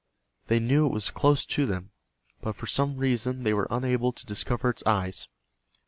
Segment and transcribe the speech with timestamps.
[0.47, 1.91] They knew it was close to them,
[2.41, 5.27] but for some reason they were unable to discover its eyes.